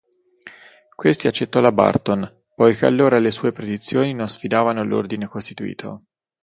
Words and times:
Questi 0.95 1.27
accettò 1.27 1.59
la 1.59 1.71
Barton, 1.71 2.27
poiché 2.55 2.87
allora 2.87 3.19
le 3.19 3.29
sue 3.29 3.51
predizioni 3.51 4.15
non 4.15 4.27
sfidavano 4.27 4.83
l'ordine 4.83 5.27
costituito. 5.27 6.07